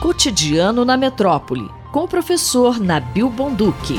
Cotidiano 0.00 0.84
na 0.84 0.94
Metrópole, 0.94 1.70
com 1.90 2.00
o 2.00 2.08
professor 2.08 2.78
Nabil 2.78 3.30
Bonduque. 3.30 3.94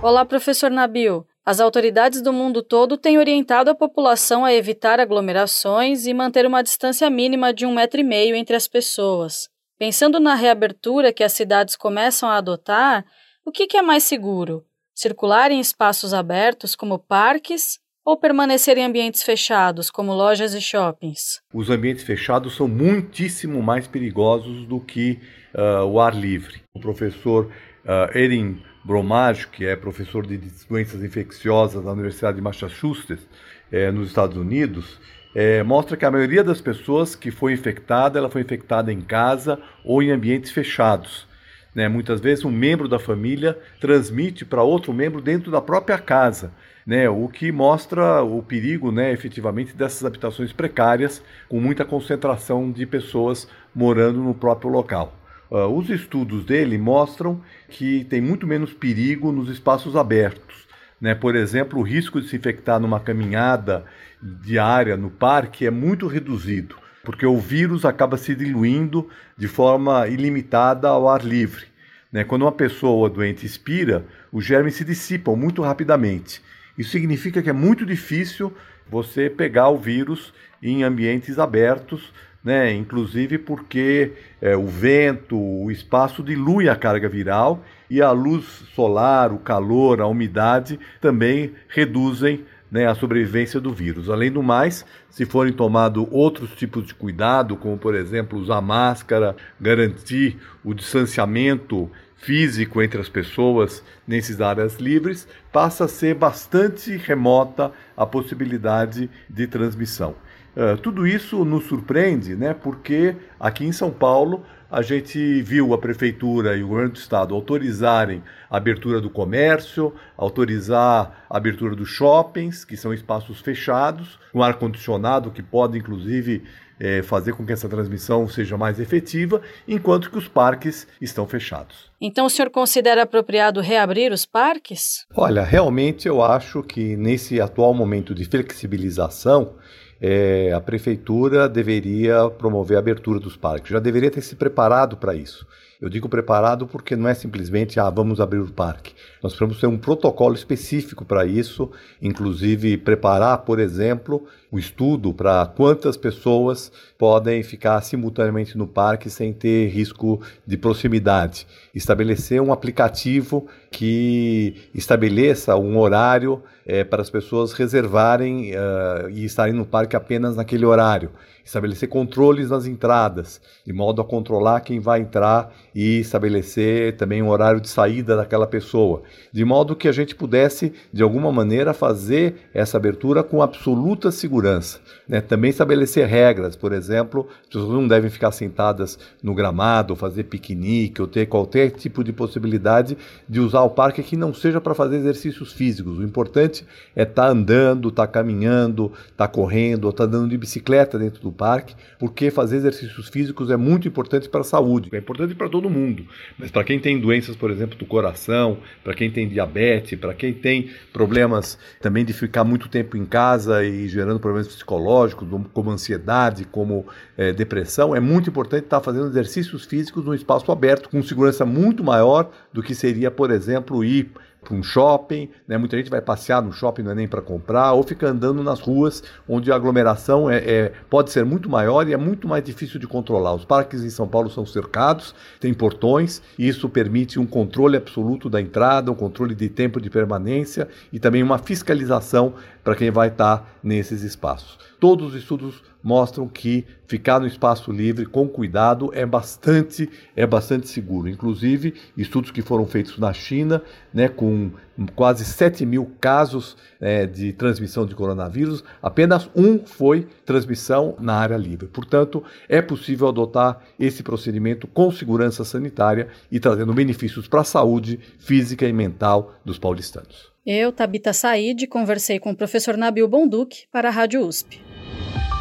Olá, 0.00 0.24
professor 0.24 0.70
Nabil. 0.70 1.26
As 1.44 1.58
autoridades 1.58 2.22
do 2.22 2.32
mundo 2.32 2.62
todo 2.62 2.96
têm 2.96 3.18
orientado 3.18 3.68
a 3.68 3.74
população 3.74 4.44
a 4.44 4.54
evitar 4.54 5.00
aglomerações 5.00 6.06
e 6.06 6.14
manter 6.14 6.46
uma 6.46 6.62
distância 6.62 7.10
mínima 7.10 7.52
de 7.52 7.66
um 7.66 7.74
metro 7.74 8.00
e 8.00 8.04
meio 8.04 8.36
entre 8.36 8.54
as 8.54 8.68
pessoas. 8.68 9.48
Pensando 9.76 10.20
na 10.20 10.36
reabertura 10.36 11.12
que 11.12 11.24
as 11.24 11.32
cidades 11.32 11.74
começam 11.74 12.28
a 12.28 12.36
adotar, 12.36 13.04
o 13.44 13.50
que 13.50 13.76
é 13.76 13.82
mais 13.82 14.04
seguro? 14.04 14.64
Circular 14.94 15.50
em 15.50 15.58
espaços 15.58 16.14
abertos, 16.14 16.76
como 16.76 16.96
parques, 16.96 17.80
ou 18.08 18.16
permanecer 18.16 18.78
em 18.78 18.86
ambientes 18.86 19.22
fechados, 19.22 19.90
como 19.90 20.14
lojas 20.14 20.54
e 20.54 20.62
shoppings? 20.62 21.42
Os 21.52 21.68
ambientes 21.68 22.02
fechados 22.04 22.56
são 22.56 22.66
muitíssimo 22.66 23.62
mais 23.62 23.86
perigosos 23.86 24.64
do 24.64 24.80
que 24.80 25.18
uh, 25.54 25.84
o 25.84 26.00
ar 26.00 26.16
livre. 26.16 26.62
O 26.72 26.80
professor 26.80 27.50
uh, 27.84 28.18
Erin 28.18 28.62
Bromage, 28.82 29.48
que 29.48 29.66
é 29.66 29.76
professor 29.76 30.26
de 30.26 30.38
doenças 30.66 31.04
infecciosas 31.04 31.84
da 31.84 31.92
Universidade 31.92 32.36
de 32.36 32.42
Massachusetts, 32.42 33.26
eh, 33.70 33.90
nos 33.90 34.08
Estados 34.08 34.38
Unidos, 34.38 34.98
eh, 35.34 35.62
mostra 35.62 35.94
que 35.94 36.06
a 36.06 36.10
maioria 36.10 36.42
das 36.42 36.62
pessoas 36.62 37.14
que 37.14 37.30
foi 37.30 37.52
infectada, 37.52 38.18
ela 38.18 38.30
foi 38.30 38.40
infectada 38.40 38.90
em 38.90 39.02
casa 39.02 39.60
ou 39.84 40.02
em 40.02 40.10
ambientes 40.10 40.50
fechados. 40.50 41.26
Né? 41.74 41.88
Muitas 41.88 42.20
vezes 42.20 42.44
um 42.44 42.50
membro 42.50 42.88
da 42.88 42.98
família 42.98 43.58
transmite 43.80 44.44
para 44.44 44.62
outro 44.62 44.92
membro 44.92 45.20
dentro 45.20 45.50
da 45.50 45.60
própria 45.60 45.98
casa 45.98 46.52
né, 46.88 47.06
o 47.06 47.28
que 47.28 47.52
mostra 47.52 48.22
o 48.22 48.42
perigo, 48.42 48.90
né, 48.90 49.12
efetivamente, 49.12 49.76
dessas 49.76 50.06
habitações 50.06 50.54
precárias, 50.54 51.22
com 51.46 51.60
muita 51.60 51.84
concentração 51.84 52.72
de 52.72 52.86
pessoas 52.86 53.46
morando 53.74 54.20
no 54.20 54.32
próprio 54.32 54.70
local. 54.70 55.14
Uh, 55.50 55.66
os 55.66 55.90
estudos 55.90 56.46
dele 56.46 56.78
mostram 56.78 57.42
que 57.68 58.04
tem 58.04 58.22
muito 58.22 58.46
menos 58.46 58.72
perigo 58.72 59.30
nos 59.30 59.50
espaços 59.50 59.96
abertos. 59.96 60.66
Né? 60.98 61.14
Por 61.14 61.36
exemplo, 61.36 61.78
o 61.78 61.82
risco 61.82 62.22
de 62.22 62.28
se 62.28 62.36
infectar 62.36 62.80
numa 62.80 63.00
caminhada 63.00 63.84
diária 64.22 64.96
no 64.96 65.10
parque 65.10 65.66
é 65.66 65.70
muito 65.70 66.06
reduzido, 66.06 66.74
porque 67.08 67.24
o 67.24 67.38
vírus 67.38 67.86
acaba 67.86 68.18
se 68.18 68.34
diluindo 68.34 69.08
de 69.34 69.48
forma 69.48 70.06
ilimitada 70.08 70.88
ao 70.88 71.08
ar 71.08 71.24
livre. 71.24 71.64
Né? 72.12 72.22
Quando 72.22 72.42
uma 72.42 72.52
pessoa 72.52 73.08
doente 73.08 73.46
expira, 73.46 74.04
os 74.30 74.44
germes 74.44 74.74
se 74.74 74.84
dissipam 74.84 75.34
muito 75.34 75.62
rapidamente. 75.62 76.42
Isso 76.76 76.90
significa 76.90 77.40
que 77.40 77.48
é 77.48 77.52
muito 77.54 77.86
difícil 77.86 78.52
você 78.90 79.30
pegar 79.30 79.70
o 79.70 79.78
vírus 79.78 80.34
em 80.62 80.82
ambientes 80.82 81.38
abertos, 81.38 82.12
né? 82.44 82.74
inclusive 82.74 83.38
porque 83.38 84.12
é, 84.38 84.54
o 84.54 84.66
vento, 84.66 85.34
o 85.34 85.70
espaço 85.70 86.22
dilui 86.22 86.68
a 86.68 86.76
carga 86.76 87.08
viral 87.08 87.64
e 87.88 88.02
a 88.02 88.10
luz 88.10 88.44
solar, 88.74 89.32
o 89.32 89.38
calor, 89.38 90.02
a 90.02 90.06
umidade 90.06 90.78
também 91.00 91.54
reduzem 91.70 92.44
né, 92.70 92.86
a 92.86 92.94
sobrevivência 92.94 93.60
do 93.60 93.72
vírus. 93.72 94.08
Além 94.08 94.30
do 94.30 94.42
mais, 94.42 94.84
se 95.10 95.24
forem 95.24 95.52
tomados 95.52 96.06
outros 96.10 96.50
tipos 96.52 96.86
de 96.86 96.94
cuidado, 96.94 97.56
como 97.56 97.78
por 97.78 97.94
exemplo 97.94 98.38
usar 98.38 98.60
máscara, 98.60 99.36
garantir 99.60 100.38
o 100.64 100.74
distanciamento 100.74 101.90
físico 102.16 102.82
entre 102.82 103.00
as 103.00 103.08
pessoas 103.08 103.82
nesses 104.06 104.40
áreas 104.40 104.76
livres, 104.76 105.26
passa 105.52 105.84
a 105.84 105.88
ser 105.88 106.14
bastante 106.14 106.96
remota 106.96 107.72
a 107.96 108.04
possibilidade 108.04 109.08
de 109.28 109.46
transmissão. 109.46 110.14
Uh, 110.56 110.76
tudo 110.78 111.06
isso 111.06 111.44
nos 111.44 111.64
surpreende, 111.66 112.34
né, 112.34 112.52
porque 112.52 113.14
aqui 113.38 113.64
em 113.64 113.72
São 113.72 113.90
Paulo 113.90 114.44
a 114.70 114.82
gente 114.82 115.40
viu 115.42 115.72
a 115.72 115.78
prefeitura 115.78 116.56
e 116.56 116.62
o 116.62 116.68
governo 116.68 116.92
do 116.92 116.98
estado 116.98 117.34
autorizarem 117.34 118.22
a 118.50 118.56
abertura 118.58 119.00
do 119.00 119.08
comércio, 119.08 119.94
autorizar 120.16 121.24
a 121.28 121.36
abertura 121.36 121.74
dos 121.74 121.88
shoppings, 121.88 122.64
que 122.64 122.76
são 122.76 122.92
espaços 122.92 123.40
fechados, 123.40 124.18
com 124.32 124.42
ar 124.42 124.54
condicionado 124.54 125.30
que 125.30 125.42
pode 125.42 125.78
inclusive 125.78 126.42
é, 126.78 127.02
fazer 127.02 127.32
com 127.32 127.44
que 127.44 127.52
essa 127.52 127.68
transmissão 127.68 128.28
seja 128.28 128.56
mais 128.56 128.78
efetiva, 128.78 129.42
enquanto 129.66 130.10
que 130.10 130.18
os 130.18 130.28
parques 130.28 130.86
estão 131.00 131.26
fechados. 131.26 131.90
Então 132.00 132.26
o 132.26 132.30
senhor 132.30 132.50
considera 132.50 133.02
apropriado 133.02 133.60
reabrir 133.60 134.12
os 134.12 134.24
parques? 134.24 135.06
Olha, 135.14 135.42
realmente 135.42 136.06
eu 136.06 136.22
acho 136.22 136.62
que 136.62 136.96
nesse 136.96 137.40
atual 137.40 137.74
momento 137.74 138.14
de 138.14 138.24
flexibilização, 138.24 139.54
é, 140.00 140.52
a 140.52 140.60
prefeitura 140.60 141.48
deveria 141.48 142.28
promover 142.30 142.76
a 142.76 142.80
abertura 142.80 143.18
dos 143.18 143.36
parques, 143.36 143.70
já 143.70 143.78
deveria 143.78 144.10
ter 144.10 144.22
se 144.22 144.36
preparado 144.36 144.96
para 144.96 145.14
isso. 145.14 145.46
Eu 145.80 145.88
digo 145.88 146.08
preparado 146.08 146.66
porque 146.66 146.96
não 146.96 147.08
é 147.08 147.14
simplesmente, 147.14 147.78
ah, 147.78 147.88
vamos 147.88 148.20
abrir 148.20 148.40
o 148.40 148.50
parque. 148.50 148.94
Nós 149.22 149.32
precisamos 149.32 149.60
ter 149.60 149.68
um 149.68 149.78
protocolo 149.78 150.34
específico 150.34 151.04
para 151.04 151.24
isso, 151.24 151.70
inclusive 152.02 152.76
preparar, 152.76 153.38
por 153.38 153.60
exemplo, 153.60 154.26
o 154.50 154.58
estudo 154.58 155.14
para 155.14 155.46
quantas 155.46 155.96
pessoas 155.96 156.72
podem 156.98 157.44
ficar 157.44 157.80
simultaneamente 157.80 158.58
no 158.58 158.66
parque 158.66 159.08
sem 159.08 159.32
ter 159.32 159.68
risco 159.68 160.20
de 160.44 160.56
proximidade. 160.56 161.46
Estabelecer 161.72 162.40
um 162.42 162.52
aplicativo 162.52 163.46
que 163.70 164.68
estabeleça 164.74 165.54
um 165.54 165.78
horário 165.78 166.42
é, 166.66 166.82
para 166.82 167.02
as 167.02 167.08
pessoas 167.08 167.52
reservarem 167.52 168.50
uh, 168.52 169.08
e 169.10 169.24
estarem 169.24 169.54
no 169.54 169.64
parque 169.64 169.94
apenas 169.94 170.34
naquele 170.34 170.66
horário 170.66 171.10
estabelecer 171.48 171.88
controles 171.88 172.50
nas 172.50 172.66
entradas, 172.66 173.40
de 173.64 173.72
modo 173.72 174.02
a 174.02 174.04
controlar 174.04 174.60
quem 174.60 174.78
vai 174.78 175.00
entrar 175.00 175.50
e 175.74 176.00
estabelecer 176.00 176.94
também 176.96 177.22
um 177.22 177.30
horário 177.30 177.58
de 177.58 177.70
saída 177.70 178.14
daquela 178.14 178.46
pessoa, 178.46 179.02
de 179.32 179.46
modo 179.46 179.74
que 179.74 179.88
a 179.88 179.92
gente 179.92 180.14
pudesse, 180.14 180.74
de 180.92 181.02
alguma 181.02 181.32
maneira, 181.32 181.72
fazer 181.72 182.50
essa 182.52 182.76
abertura 182.76 183.22
com 183.22 183.40
absoluta 183.40 184.10
segurança. 184.10 184.78
Né? 185.08 185.22
Também 185.22 185.48
estabelecer 185.48 186.06
regras, 186.06 186.54
por 186.54 186.70
exemplo, 186.70 187.26
as 187.40 187.46
pessoas 187.46 187.70
não 187.70 187.88
devem 187.88 188.10
ficar 188.10 188.30
sentadas 188.30 188.98
no 189.22 189.34
gramado, 189.34 189.96
fazer 189.96 190.24
piquenique, 190.24 191.00
ou 191.00 191.08
ter 191.08 191.24
qualquer 191.24 191.70
tipo 191.70 192.04
de 192.04 192.12
possibilidade 192.12 192.98
de 193.26 193.40
usar 193.40 193.62
o 193.62 193.70
parque 193.70 194.02
que 194.02 194.18
não 194.18 194.34
seja 194.34 194.60
para 194.60 194.74
fazer 194.74 194.96
exercícios 194.96 195.54
físicos. 195.54 195.98
O 195.98 196.02
importante 196.02 196.66
é 196.94 197.04
estar 197.04 197.22
tá 197.22 197.28
andando, 197.30 197.88
estar 197.88 198.06
tá 198.06 198.12
caminhando, 198.12 198.92
estar 199.10 199.26
tá 199.26 199.28
correndo, 199.28 199.88
estar 199.88 200.06
tá 200.06 200.08
andando 200.08 200.28
de 200.28 200.36
bicicleta 200.36 200.98
dentro 200.98 201.22
do 201.22 201.37
parque, 201.38 201.74
porque 201.98 202.30
fazer 202.30 202.56
exercícios 202.56 203.08
físicos 203.08 203.50
é 203.50 203.56
muito 203.56 203.86
importante 203.86 204.28
para 204.28 204.40
a 204.40 204.44
saúde. 204.44 204.90
É 204.92 204.98
importante 204.98 205.34
para 205.34 205.48
todo 205.48 205.70
mundo, 205.70 206.04
mas 206.36 206.50
para 206.50 206.64
quem 206.64 206.78
tem 206.80 207.00
doenças, 207.00 207.36
por 207.36 207.50
exemplo, 207.50 207.78
do 207.78 207.86
coração, 207.86 208.58
para 208.82 208.92
quem 208.92 209.10
tem 209.10 209.28
diabetes, 209.28 209.98
para 209.98 210.12
quem 210.12 210.34
tem 210.34 210.70
problemas 210.92 211.56
também 211.80 212.04
de 212.04 212.12
ficar 212.12 212.42
muito 212.42 212.68
tempo 212.68 212.96
em 212.96 213.06
casa 213.06 213.64
e 213.64 213.88
gerando 213.88 214.18
problemas 214.18 214.48
psicológicos, 214.48 215.28
como 215.52 215.70
ansiedade, 215.70 216.44
como 216.44 216.84
é, 217.16 217.32
depressão, 217.32 217.94
é 217.94 218.00
muito 218.00 218.28
importante 218.28 218.64
estar 218.64 218.80
fazendo 218.80 219.06
exercícios 219.06 219.64
físicos 219.64 220.04
num 220.04 220.14
espaço 220.14 220.50
aberto, 220.50 220.88
com 220.88 221.00
segurança 221.02 221.46
muito 221.46 221.84
maior 221.84 222.30
do 222.52 222.62
que 222.62 222.74
seria, 222.74 223.10
por 223.10 223.30
exemplo, 223.30 223.84
ir 223.84 224.10
para 224.48 224.56
um 224.56 224.62
shopping, 224.62 225.28
né? 225.46 225.58
muita 225.58 225.76
gente 225.76 225.90
vai 225.90 226.00
passear 226.00 226.40
no 226.40 226.50
shopping, 226.50 226.82
não 226.82 226.92
é 226.92 226.94
nem 226.94 227.06
para 227.06 227.20
comprar, 227.20 227.74
ou 227.74 227.82
fica 227.82 228.08
andando 228.08 228.42
nas 228.42 228.60
ruas 228.60 229.02
onde 229.28 229.52
a 229.52 229.54
aglomeração 229.54 230.30
é, 230.30 230.38
é, 230.38 230.72
pode 230.88 231.10
ser 231.10 231.24
muito 231.24 231.50
maior 231.50 231.86
e 231.86 231.92
é 231.92 231.96
muito 231.96 232.26
mais 232.26 232.42
difícil 232.42 232.80
de 232.80 232.86
controlar. 232.86 233.34
Os 233.34 233.44
parques 233.44 233.84
em 233.84 233.90
São 233.90 234.08
Paulo 234.08 234.30
são 234.30 234.46
cercados, 234.46 235.14
tem 235.38 235.52
portões, 235.52 236.22
e 236.38 236.48
isso 236.48 236.68
permite 236.68 237.18
um 237.18 237.26
controle 237.26 237.76
absoluto 237.76 238.30
da 238.30 238.40
entrada, 238.40 238.90
um 238.90 238.94
controle 238.94 239.34
de 239.34 239.48
tempo 239.50 239.80
de 239.80 239.90
permanência 239.90 240.66
e 240.90 240.98
também 240.98 241.22
uma 241.22 241.36
fiscalização 241.36 242.32
para 242.68 242.76
quem 242.76 242.90
vai 242.90 243.08
estar 243.08 243.38
tá 243.38 243.46
nesses 243.62 244.02
espaços. 244.02 244.58
Todos 244.78 245.14
os 245.14 245.14
estudos 245.14 245.62
mostram 245.82 246.28
que 246.28 246.66
ficar 246.86 247.18
no 247.18 247.26
espaço 247.26 247.72
livre 247.72 248.04
com 248.04 248.28
cuidado 248.28 248.90
é 248.92 249.06
bastante 249.06 249.88
é 250.14 250.26
bastante 250.26 250.68
seguro. 250.68 251.08
Inclusive 251.08 251.72
estudos 251.96 252.30
que 252.30 252.42
foram 252.42 252.66
feitos 252.66 252.98
na 252.98 253.10
China, 253.14 253.62
né, 253.90 254.06
com 254.06 254.50
quase 254.94 255.24
7 255.24 255.64
mil 255.64 255.90
casos 255.98 256.58
é, 256.78 257.06
de 257.06 257.32
transmissão 257.32 257.86
de 257.86 257.94
coronavírus, 257.94 258.62
apenas 258.82 259.30
um 259.34 259.60
foi 259.64 260.06
transmissão 260.26 260.94
na 261.00 261.14
área 261.14 261.38
livre. 261.38 261.68
Portanto, 261.68 262.22
é 262.50 262.60
possível 262.60 263.08
adotar 263.08 263.62
esse 263.80 264.02
procedimento 264.02 264.66
com 264.66 264.92
segurança 264.92 265.42
sanitária 265.42 266.08
e 266.30 266.38
trazendo 266.38 266.74
benefícios 266.74 267.26
para 267.26 267.40
a 267.40 267.44
saúde 267.44 267.98
física 268.18 268.68
e 268.68 268.74
mental 268.74 269.32
dos 269.42 269.58
paulistanos. 269.58 270.36
Eu, 270.44 270.72
Tabita 270.72 271.12
Said, 271.12 271.66
conversei 271.66 272.18
com 272.18 272.30
o 272.30 272.36
professor 272.36 272.76
Nabil 272.76 273.06
Bonduque 273.06 273.66
para 273.70 273.88
a 273.88 273.92
Rádio 273.92 274.26
USP. 274.26 274.60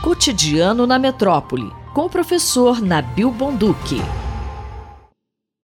Cotidiano 0.04 0.86
na 0.86 1.00
Metrópole, 1.00 1.72
com 1.94 2.06
o 2.06 2.10
professor 2.10 2.82
Nabil 2.82 3.32
Bonduque. 3.32 3.98